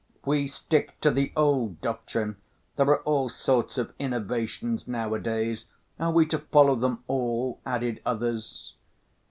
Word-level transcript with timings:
"We 0.25 0.47
stick 0.47 0.99
to 1.01 1.11
the 1.11 1.31
old 1.35 1.79
doctrine, 1.79 2.37
there 2.75 2.87
are 2.87 3.03
all 3.03 3.29
sorts 3.29 3.77
of 3.77 3.93
innovations 3.99 4.87
nowadays, 4.87 5.67
are 5.99 6.11
we 6.11 6.25
to 6.25 6.39
follow 6.39 6.73
them 6.73 7.03
all?" 7.05 7.59
added 7.67 8.01
others. 8.03 8.73